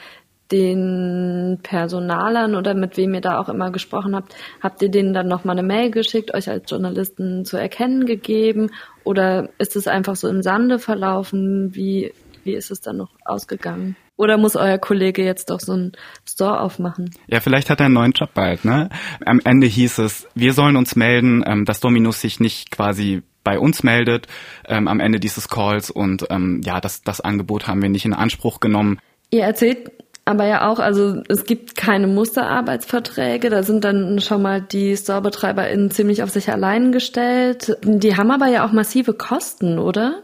[0.52, 5.28] den Personalern oder mit wem ihr da auch immer gesprochen habt, habt ihr denen dann
[5.28, 8.70] nochmal eine Mail geschickt, euch als Journalisten zu erkennen gegeben
[9.04, 11.74] oder ist es einfach so im Sande verlaufen?
[11.76, 13.96] Wie, wie ist es dann noch ausgegangen?
[14.16, 15.94] Oder muss euer Kollege jetzt doch so einen
[16.28, 17.12] Store aufmachen?
[17.28, 18.90] Ja, vielleicht hat er einen neuen Job bald, ne?
[19.26, 23.60] Am Ende hieß es, wir sollen uns melden, ähm, dass Dominus sich nicht quasi bei
[23.60, 24.28] uns meldet
[24.66, 28.14] ähm, am Ende dieses Calls und ähm, ja, das, das Angebot haben wir nicht in
[28.14, 29.00] Anspruch genommen.
[29.32, 29.92] Ihr erzählt
[30.26, 35.92] aber ja auch, also es gibt keine Musterarbeitsverträge, da sind dann schon mal die StorebetreiberInnen
[35.92, 37.78] ziemlich auf sich allein gestellt.
[37.84, 40.24] Die haben aber ja auch massive Kosten, oder?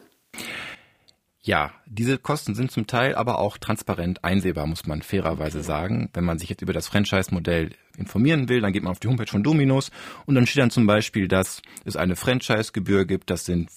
[1.41, 6.09] Ja, diese Kosten sind zum Teil aber auch transparent einsehbar, muss man fairerweise sagen.
[6.13, 9.27] Wenn man sich jetzt über das Franchise-Modell informieren will, dann geht man auf die Homepage
[9.27, 9.89] von Dominos
[10.25, 13.71] und dann steht dann zum Beispiel, dass es eine Franchise-Gebühr gibt, das sind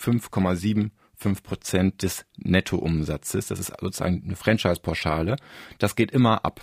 [1.23, 3.47] 5,75 Prozent des Nettoumsatzes.
[3.49, 5.37] Das ist sozusagen eine Franchise-Pauschale.
[5.79, 6.63] Das geht immer ab.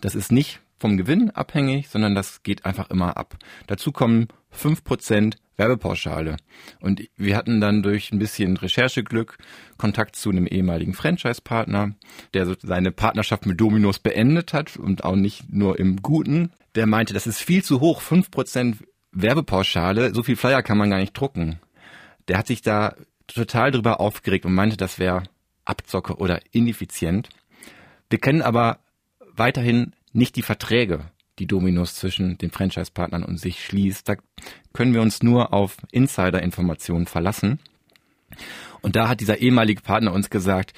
[0.00, 3.36] Das ist nicht vom Gewinn abhängig, sondern das geht einfach immer ab.
[3.68, 6.36] Dazu kommen 5% Werbepauschale.
[6.80, 9.38] Und wir hatten dann durch ein bisschen Rechercheglück
[9.76, 11.94] Kontakt zu einem ehemaligen Franchise-Partner,
[12.34, 16.52] der seine Partnerschaft mit Dominos beendet hat und auch nicht nur im Guten.
[16.74, 18.78] Der meinte, das ist viel zu hoch, 5%
[19.12, 21.60] Werbepauschale, so viel Flyer kann man gar nicht drucken.
[22.28, 25.24] Der hat sich da total drüber aufgeregt und meinte, das wäre
[25.64, 27.28] Abzocke oder ineffizient.
[28.10, 28.80] Wir kennen aber
[29.34, 34.08] weiterhin nicht die Verträge, die Dominos zwischen den Franchise-Partnern und sich schließt.
[34.08, 34.16] Da
[34.72, 37.58] können wir uns nur auf Insider-Informationen verlassen.
[38.80, 40.74] Und da hat dieser ehemalige Partner uns gesagt,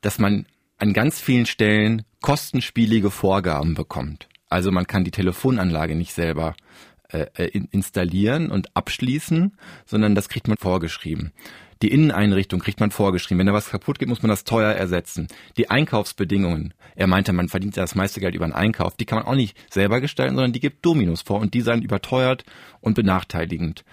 [0.00, 4.28] dass man an ganz vielen Stellen kostenspielige Vorgaben bekommt.
[4.48, 6.54] Also man kann die Telefonanlage nicht selber
[7.08, 11.32] äh, äh installieren und abschließen, sondern das kriegt man vorgeschrieben.
[11.82, 13.38] Die Inneneinrichtung kriegt man vorgeschrieben.
[13.38, 15.28] Wenn da was kaputt geht, muss man das teuer ersetzen.
[15.56, 16.74] Die Einkaufsbedingungen.
[16.94, 18.96] Er meinte, man verdient das meiste Geld über einen Einkauf.
[18.96, 21.82] Die kann man auch nicht selber gestalten, sondern die gibt Dominos vor und die seien
[21.82, 22.44] überteuert
[22.80, 23.84] und benachteiligend.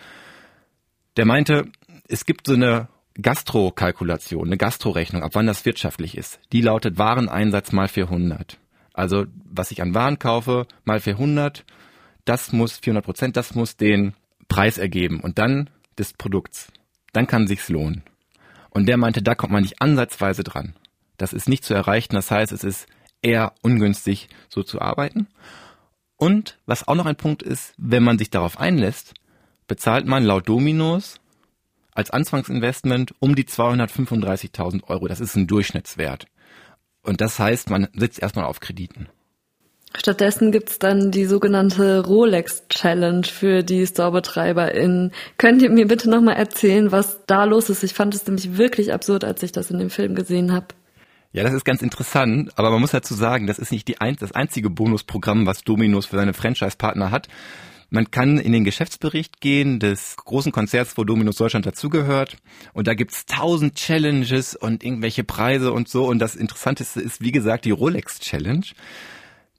[1.18, 1.66] Der meinte,
[2.08, 2.88] es gibt so eine
[3.22, 6.40] Gastrokalkulation, eine Gastrorechnung, ab wann das wirtschaftlich ist.
[6.54, 8.58] Die lautet Wareneinsatz mal 400.
[8.94, 11.66] Also was ich an Waren kaufe mal 400,
[12.26, 14.14] das muss 400 Prozent, das muss den
[14.48, 16.72] Preis ergeben und dann des Produkts
[17.14, 18.04] dann kann sich's lohnen.
[18.70, 20.76] Und der meinte, da kommt man nicht ansatzweise dran.
[21.18, 22.16] Das ist nicht zu erreichen.
[22.16, 22.88] Das heißt, es ist
[23.22, 25.28] eher ungünstig, so zu arbeiten.
[26.16, 29.14] Und was auch noch ein Punkt ist, wenn man sich darauf einlässt,
[29.68, 31.20] bezahlt man laut Dominos
[31.94, 35.08] als Anfangsinvestment um die 235.000 Euro.
[35.08, 36.26] Das ist ein Durchschnittswert.
[37.04, 39.10] Und das heißt, man sitzt erstmal auf Krediten.
[39.98, 45.12] Stattdessen gibt's dann die sogenannte Rolex Challenge für die Storebetreiber*innen.
[45.38, 47.84] Könnt ihr mir bitte nochmal erzählen, was da los ist?
[47.84, 50.68] Ich fand es nämlich wirklich absurd, als ich das in dem Film gesehen habe.
[51.34, 54.18] Ja, das ist ganz interessant, aber man muss dazu sagen, das ist nicht die ein,
[54.18, 57.28] das einzige Bonusprogramm, was Dominos für seine Franchise-Partner hat.
[57.90, 62.38] Man kann in den Geschäftsbericht gehen des großen Konzerts, wo Dominos Deutschland dazugehört.
[62.72, 66.06] Und da gibt's tausend Challenges und irgendwelche Preise und so.
[66.06, 68.66] Und das Interessanteste ist, wie gesagt, die Rolex Challenge.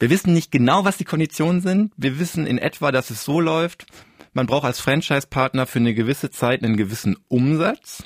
[0.02, 1.92] Wir wissen nicht genau, was die Konditionen sind.
[1.96, 3.86] Wir wissen in etwa, dass es so läuft.
[4.32, 8.02] Man braucht als Franchise-Partner für eine gewisse Zeit einen gewissen Umsatz.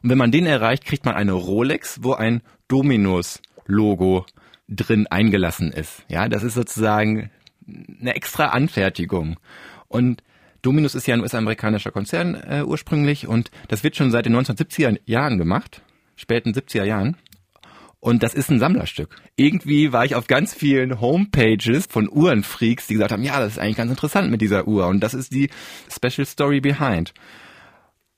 [0.00, 4.26] Und wenn man den erreicht, kriegt man eine Rolex, wo ein Dominos-Logo
[4.68, 6.04] drin eingelassen ist.
[6.06, 7.32] Ja, das ist sozusagen
[8.00, 9.36] eine extra Anfertigung.
[9.88, 10.22] Und
[10.62, 15.00] Dominus ist ja ein US-amerikanischer Konzern äh, ursprünglich und das wird schon seit den 1970er
[15.04, 15.82] Jahren gemacht,
[16.14, 17.16] späten 70er Jahren.
[18.00, 19.14] Und das ist ein Sammlerstück.
[19.36, 23.58] Irgendwie war ich auf ganz vielen Homepages von Uhrenfreaks, die gesagt haben, ja, das ist
[23.58, 24.86] eigentlich ganz interessant mit dieser Uhr.
[24.86, 25.50] Und das ist die
[25.90, 27.12] Special Story Behind.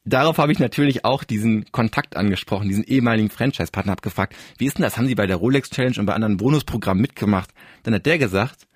[0.05, 4.79] Darauf habe ich natürlich auch diesen Kontakt angesprochen, diesen ehemaligen Franchise-Partner, habe gefragt, wie ist
[4.79, 4.97] denn das?
[4.97, 7.51] Haben Sie bei der Rolex Challenge und bei anderen Bonusprogrammen mitgemacht?
[7.83, 8.67] Dann hat der gesagt,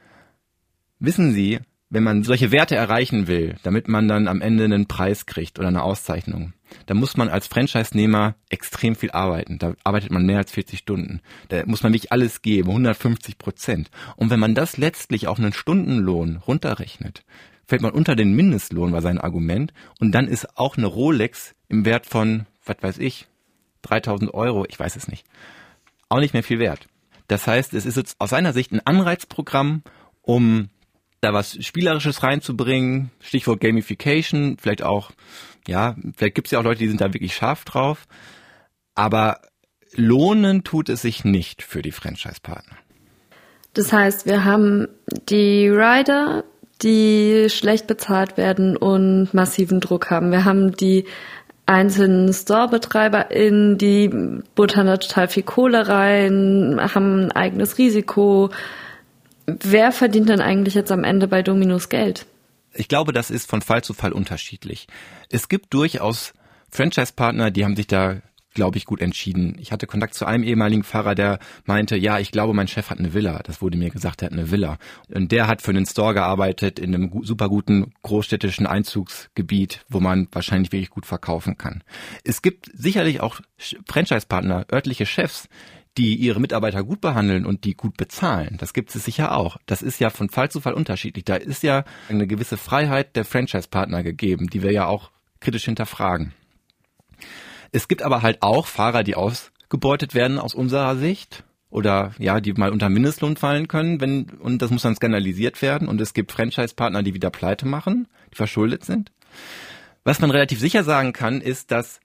[0.98, 5.26] wissen Sie, wenn man solche Werte erreichen will, damit man dann am Ende einen Preis
[5.26, 6.52] kriegt oder eine Auszeichnung,
[6.86, 9.58] da muss man als Franchise-Nehmer extrem viel arbeiten.
[9.58, 11.20] Da arbeitet man mehr als 40 Stunden.
[11.48, 13.90] Da muss man wirklich alles geben, 150 Prozent.
[14.16, 17.24] Und wenn man das letztlich auf einen Stundenlohn runterrechnet,
[17.66, 19.72] fällt man unter den Mindestlohn, war sein Argument.
[20.00, 23.26] Und dann ist auch eine Rolex im Wert von, was weiß ich,
[23.82, 25.24] 3000 Euro, ich weiß es nicht,
[26.08, 26.88] auch nicht mehr viel wert.
[27.28, 29.82] Das heißt, es ist jetzt aus seiner Sicht ein Anreizprogramm,
[30.22, 30.68] um
[31.20, 35.10] da was Spielerisches reinzubringen, Stichwort Gamification, vielleicht auch
[35.66, 38.06] ja, vielleicht gibt es ja auch Leute, die sind da wirklich scharf drauf.
[38.94, 39.40] Aber
[39.94, 42.76] lohnen tut es sich nicht für die Franchise-Partner.
[43.74, 44.88] Das heißt, wir haben
[45.28, 46.44] die Rider,
[46.82, 50.30] die schlecht bezahlt werden und massiven Druck haben.
[50.30, 51.04] Wir haben die
[51.66, 54.08] einzelnen Store-BetreiberInnen, die
[54.54, 58.50] buttern da total viel Kohle rein, haben ein eigenes Risiko.
[59.46, 62.26] Wer verdient denn eigentlich jetzt am Ende bei Dominos Geld?
[62.74, 64.86] Ich glaube, das ist von Fall zu Fall unterschiedlich.
[65.30, 66.34] Es gibt durchaus
[66.70, 68.20] Franchise-Partner, die haben sich da
[68.56, 69.56] glaube ich, gut entschieden.
[69.60, 72.98] Ich hatte Kontakt zu einem ehemaligen Fahrer, der meinte, ja, ich glaube, mein Chef hat
[72.98, 73.40] eine Villa.
[73.44, 74.78] Das wurde mir gesagt, er hat eine Villa.
[75.14, 80.26] Und der hat für einen Store gearbeitet in einem super guten großstädtischen Einzugsgebiet, wo man
[80.32, 81.84] wahrscheinlich wirklich gut verkaufen kann.
[82.24, 83.40] Es gibt sicherlich auch
[83.86, 85.48] Franchise-Partner, örtliche Chefs,
[85.96, 88.56] die ihre Mitarbeiter gut behandeln und die gut bezahlen.
[88.58, 89.56] Das gibt es sicher auch.
[89.66, 91.24] Das ist ja von Fall zu Fall unterschiedlich.
[91.24, 96.32] Da ist ja eine gewisse Freiheit der Franchise-Partner gegeben, die wir ja auch kritisch hinterfragen.
[97.72, 102.52] Es gibt aber halt auch Fahrer, die ausgebeutet werden aus unserer Sicht oder ja, die
[102.52, 106.32] mal unter Mindestlohn fallen können, wenn und das muss dann skandalisiert werden und es gibt
[106.32, 109.12] Franchise-Partner, die wieder pleite machen, die verschuldet sind.
[110.04, 112.00] Was man relativ sicher sagen kann, ist, dass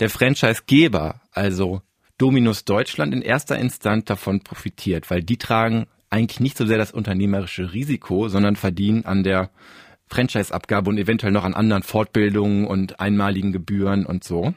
[0.00, 1.80] der Franchise-Geber, also
[2.18, 6.92] Dominus Deutschland in erster Instanz davon profitiert, weil die tragen eigentlich nicht so sehr das
[6.92, 9.50] unternehmerische Risiko, sondern verdienen an der
[10.08, 14.54] Franchise-Abgabe und eventuell noch an anderen Fortbildungen und einmaligen Gebühren und so.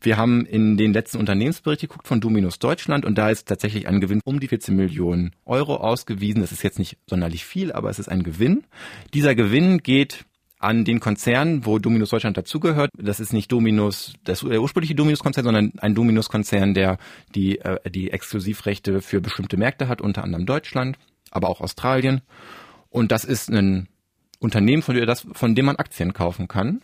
[0.00, 4.00] Wir haben in den letzten Unternehmensbericht geguckt von Dominus Deutschland und da ist tatsächlich ein
[4.00, 6.40] Gewinn um die 14 Millionen Euro ausgewiesen.
[6.40, 8.64] Das ist jetzt nicht sonderlich viel, aber es ist ein Gewinn.
[9.12, 10.24] Dieser Gewinn geht
[10.60, 12.90] an den Konzern, wo Dominus Deutschland dazugehört.
[12.96, 16.98] Das ist nicht Dominus, das der ursprüngliche Dominus-Konzern, sondern ein Dominus-Konzern, der
[17.34, 20.98] die, äh, die Exklusivrechte für bestimmte Märkte hat, unter anderem Deutschland,
[21.30, 22.20] aber auch Australien.
[22.90, 23.88] Und das ist ein
[24.38, 26.82] Unternehmen, von, das, von dem man Aktien kaufen kann.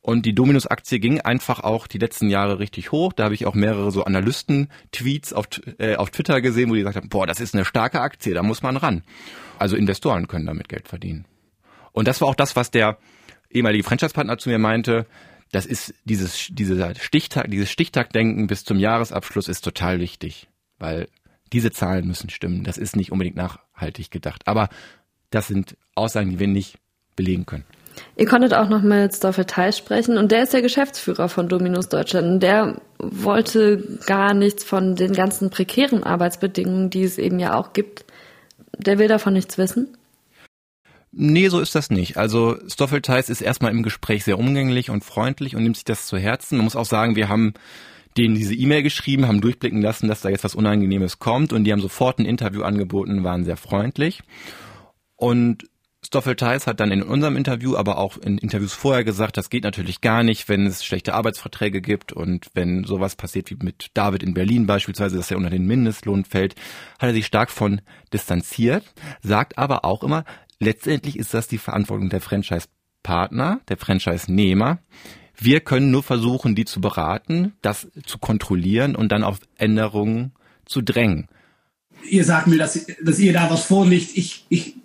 [0.00, 3.12] Und die Dominus-Aktie ging einfach auch die letzten Jahre richtig hoch.
[3.12, 6.96] Da habe ich auch mehrere so Analysten-Tweets auf, äh, auf Twitter gesehen, wo die gesagt
[6.96, 9.02] haben, boah, das ist eine starke Aktie, da muss man ran.
[9.58, 11.24] Also Investoren können damit Geld verdienen.
[11.90, 12.98] Und das war auch das, was der
[13.50, 15.06] ehemalige Franchise-Partner zu mir meinte,
[15.52, 21.08] das ist dieses, dieser Stichtag, dieses Stichtagdenken bis zum Jahresabschluss ist total wichtig, weil
[21.52, 22.64] diese Zahlen müssen stimmen.
[22.64, 24.42] Das ist nicht unbedingt nachhaltig gedacht.
[24.46, 24.68] Aber
[25.30, 26.78] das sind Aussagen, die wir nicht
[27.14, 27.64] belegen können.
[28.16, 31.88] Ihr konntet auch noch mit Stoffel Theis sprechen und der ist der Geschäftsführer von Dominus
[31.88, 32.26] Deutschland.
[32.26, 37.72] Und der wollte gar nichts von den ganzen prekären Arbeitsbedingungen, die es eben ja auch
[37.72, 38.04] gibt.
[38.76, 39.96] Der will davon nichts wissen.
[41.18, 42.18] Nee, so ist das nicht.
[42.18, 46.06] Also Stoffel Theis ist erstmal im Gespräch sehr umgänglich und freundlich und nimmt sich das
[46.06, 46.58] zu Herzen.
[46.58, 47.54] Man muss auch sagen, wir haben
[48.18, 51.72] denen diese E-Mail geschrieben, haben durchblicken lassen, dass da jetzt was Unangenehmes kommt und die
[51.72, 54.24] haben sofort ein Interview angeboten, waren sehr freundlich.
[55.16, 55.64] Und
[56.04, 59.64] Stoffel Theis hat dann in unserem Interview, aber auch in Interviews vorher gesagt, das geht
[59.64, 64.22] natürlich gar nicht, wenn es schlechte Arbeitsverträge gibt und wenn sowas passiert wie mit David
[64.22, 66.54] in Berlin beispielsweise, dass er unter den Mindestlohn fällt,
[66.98, 67.80] hat er sich stark von
[68.12, 68.84] distanziert,
[69.22, 70.24] sagt aber auch immer,
[70.60, 74.78] letztendlich ist das die Verantwortung der Franchise-Partner, der Franchise-Nehmer.
[75.38, 80.32] Wir können nur versuchen, die zu beraten, das zu kontrollieren und dann auf Änderungen
[80.64, 81.28] zu drängen.
[82.08, 84.16] Ihr sagt mir, dass, dass ihr da was vorlegt.
[84.16, 84.76] Ich, ich,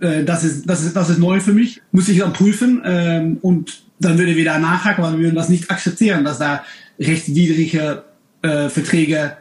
[0.00, 1.80] äh, das, ist, das, ist, das ist neu für mich.
[1.92, 5.70] Muss ich dann prüfen ähm, und dann würde wieder nachhaken, weil wir würden das nicht
[5.70, 6.64] akzeptieren, dass da
[6.98, 8.04] rechtswidrige
[8.42, 9.36] äh, Verträge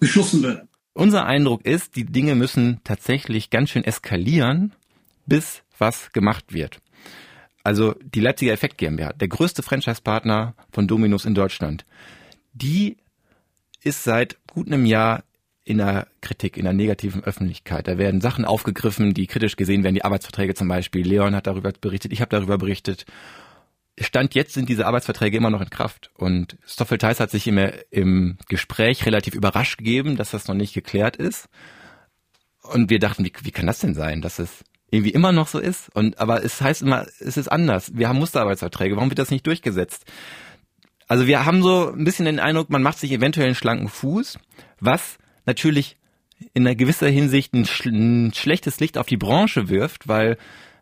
[0.00, 0.68] geschlossen werden.
[0.92, 4.72] Unser Eindruck ist, die Dinge müssen tatsächlich ganz schön eskalieren,
[5.26, 6.80] bis was gemacht wird.
[7.62, 11.86] Also die Leipziger Effekt GmbH, der größte Franchise-Partner von Dominus in Deutschland,
[12.52, 12.98] die
[13.82, 15.24] ist seit gut einem Jahr
[15.64, 17.88] in der Kritik, in der negativen Öffentlichkeit.
[17.88, 21.06] Da werden Sachen aufgegriffen, die kritisch gesehen werden, die Arbeitsverträge zum Beispiel.
[21.06, 23.06] Leon hat darüber berichtet, ich habe darüber berichtet.
[23.98, 26.10] Stand jetzt sind diese Arbeitsverträge immer noch in Kraft.
[26.14, 30.74] Und Stoffel Theis hat sich immer im Gespräch relativ überrascht gegeben, dass das noch nicht
[30.74, 31.48] geklärt ist.
[32.62, 35.58] Und wir dachten, wie, wie kann das denn sein, dass es irgendwie immer noch so
[35.58, 35.94] ist.
[35.94, 37.92] Und aber es heißt immer, es ist anders.
[37.94, 38.96] Wir haben Musterarbeitsverträge.
[38.96, 40.04] Warum wird das nicht durchgesetzt?
[41.06, 44.38] Also wir haben so ein bisschen den Eindruck, man macht sich eventuell einen schlanken Fuß,
[44.80, 45.96] was natürlich
[46.54, 50.38] in einer gewisser Hinsicht ein, sch ein schlechtes Licht auf die Branche wirft, weil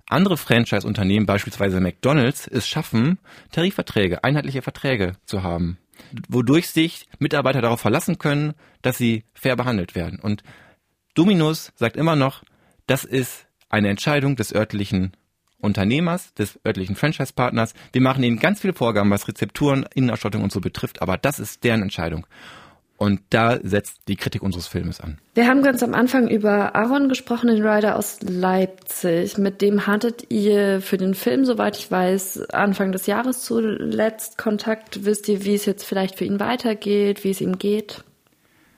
[0.08, 3.18] andere Franchise-Unternehmen, beispielsweise McDonald's, es schaffen,
[3.50, 5.78] Tarifverträge, einheitliche Verträge zu haben,
[6.28, 10.20] wodurch sich Mitarbeiter darauf verlassen können, dass sie fair behandelt werden.
[10.20, 10.42] Und
[11.14, 12.44] Dominus sagt immer noch,
[12.86, 15.12] das ist eine Entscheidung des örtlichen
[15.58, 17.74] Unternehmers, des örtlichen Franchise-Partners.
[17.92, 21.64] Wir machen ihnen ganz viele Vorgaben, was Rezepturen, Innenausstattung und so betrifft, aber das ist
[21.64, 22.26] deren Entscheidung.
[22.98, 25.18] Und da setzt die Kritik unseres Filmes an.
[25.34, 29.38] Wir haben ganz am Anfang über Aaron gesprochen, den Rider aus Leipzig.
[29.38, 35.04] Mit dem hattet ihr für den Film, soweit ich weiß, Anfang des Jahres zuletzt Kontakt.
[35.04, 38.04] Wisst ihr, wie es jetzt vielleicht für ihn weitergeht, wie es ihm geht?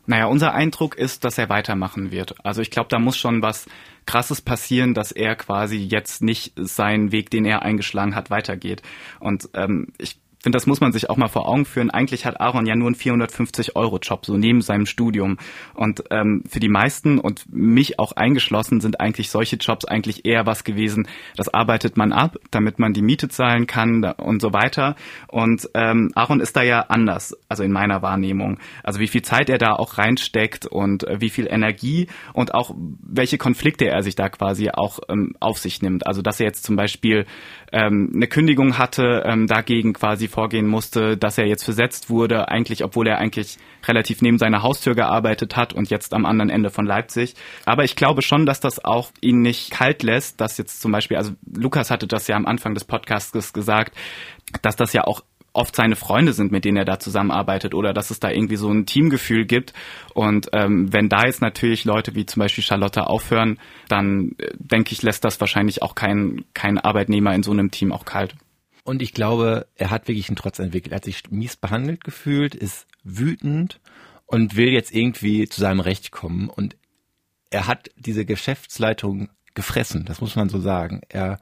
[0.06, 2.34] Naja, unser Eindruck ist, dass er weitermachen wird.
[2.44, 3.66] Also ich glaube, da muss schon was
[4.06, 8.82] Krasses passieren, dass er quasi jetzt nicht seinen Weg, den er eingeschlagen hat, weitergeht.
[9.20, 11.90] Und ähm, ich finde, das muss man sich auch mal vor Augen führen.
[11.90, 15.38] Eigentlich hat Aaron ja nur einen 450-Euro-Job, so neben seinem Studium.
[15.74, 20.46] Und ähm, für die meisten und mich auch eingeschlossen sind eigentlich solche Jobs eigentlich eher
[20.46, 21.08] was gewesen.
[21.36, 24.94] Das arbeitet man ab, damit man die Miete zahlen kann und so weiter.
[25.28, 28.58] Und ähm, Aaron ist da ja anders, also in meiner Wahrnehmung.
[28.82, 32.74] Also wie viel Zeit er da auch reinsteckt und äh, wie viel Energie und auch
[32.76, 36.06] welche Konflikte er sich da quasi auch ähm, auf sich nimmt.
[36.06, 37.24] Also dass er jetzt zum Beispiel
[37.74, 42.84] ähm, eine Kündigung hatte, ähm, dagegen quasi vorgehen musste, dass er jetzt versetzt wurde, eigentlich,
[42.84, 46.86] obwohl er eigentlich relativ neben seiner Haustür gearbeitet hat und jetzt am anderen Ende von
[46.86, 47.34] Leipzig.
[47.66, 51.16] Aber ich glaube schon, dass das auch ihn nicht kalt lässt, dass jetzt zum Beispiel,
[51.16, 53.96] also Lukas hatte das ja am Anfang des Podcasts gesagt,
[54.62, 55.22] dass das ja auch
[55.54, 58.70] oft seine Freunde sind, mit denen er da zusammenarbeitet oder dass es da irgendwie so
[58.70, 59.72] ein Teamgefühl gibt.
[60.12, 64.92] Und ähm, wenn da jetzt natürlich Leute wie zum Beispiel Charlotte aufhören, dann äh, denke
[64.92, 68.34] ich, lässt das wahrscheinlich auch kein, kein Arbeitnehmer in so einem Team auch kalt.
[68.84, 70.92] Und ich glaube, er hat wirklich einen Trotz entwickelt.
[70.92, 73.80] Er hat sich mies behandelt gefühlt, ist wütend
[74.26, 76.50] und will jetzt irgendwie zu seinem Recht kommen.
[76.50, 76.76] Und
[77.50, 81.02] er hat diese Geschäftsleitung gefressen, das muss man so sagen.
[81.08, 81.38] Er,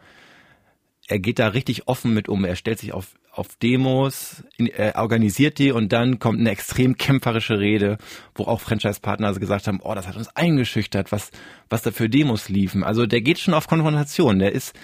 [1.08, 2.44] er geht da richtig offen mit um.
[2.44, 7.58] Er stellt sich auf, auf Demos, er organisiert die und dann kommt eine extrem kämpferische
[7.58, 7.96] Rede,
[8.34, 11.30] wo auch Franchise-Partner gesagt haben, oh, das hat uns eingeschüchtert, was,
[11.70, 12.84] was da für Demos liefen.
[12.84, 14.38] Also der geht schon auf Konfrontation.
[14.38, 14.74] Der ist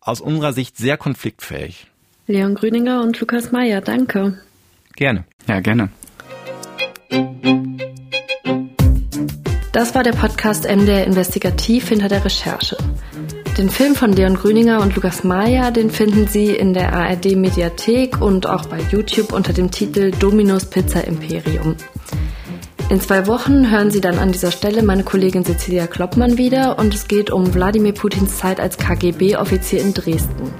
[0.00, 1.86] aus unserer Sicht sehr konfliktfähig.
[2.26, 4.38] Leon Grüninger und Lukas Meyer, danke.
[4.94, 5.24] Gerne.
[5.48, 5.88] Ja, gerne.
[9.80, 12.76] Das war der Podcast MDR Investigativ hinter der Recherche.
[13.56, 18.20] Den Film von Leon Grüninger und Lukas Mayer, den finden Sie in der ARD Mediathek
[18.20, 21.76] und auch bei YouTube unter dem Titel Dominos Pizza Imperium.
[22.90, 26.94] In zwei Wochen hören Sie dann an dieser Stelle meine Kollegin Cecilia Kloppmann wieder und
[26.94, 30.52] es geht um Wladimir Putins Zeit als KGB-Offizier in Dresden.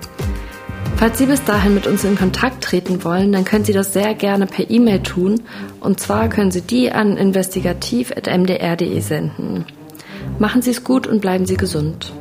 [1.01, 4.13] Falls Sie bis dahin mit uns in Kontakt treten wollen, dann können Sie das sehr
[4.13, 5.41] gerne per E-Mail tun
[5.81, 9.65] und zwar können Sie die an investigativ.mdr.de senden.
[10.39, 12.13] Machen Sie es gut und bleiben Sie gesund.